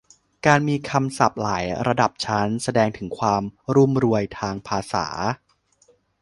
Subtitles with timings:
[0.45, 3.43] การมีคำศัพท์หลายระดับชั้น แสดงถึงความ
[3.75, 5.05] รุ่มรวยทางภาษา